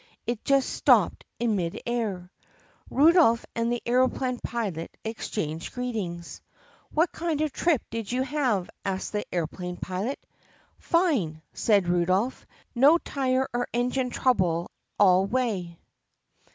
It 0.25 0.43
just 0.43 0.67
stopped 0.67 1.25
in 1.37 1.55
midair. 1.55 2.31
Rudolph 2.89 3.45
and 3.55 3.71
the 3.71 3.83
aeroplane 3.85 4.39
pilot 4.43 4.89
exchanged 5.05 5.75
greetings. 5.75 6.41
"What 6.91 7.11
kind 7.11 7.39
of 7.41 7.49
a 7.49 7.53
trip 7.53 7.83
did 7.91 8.11
you 8.11 8.23
have*?" 8.23 8.67
asked 8.83 9.11
the 9.13 9.25
aeroplane 9.31 9.77
pilot. 9.77 10.17
"Fine!" 10.79 11.43
said 11.53 11.87
Rudolph. 11.87 12.47
"No 12.73 12.97
tire 12.97 13.47
or 13.53 13.67
engine 13.73 14.09
trouble 14.09 14.71
all 14.97 15.27
the 15.27 15.33
way." 15.33 15.77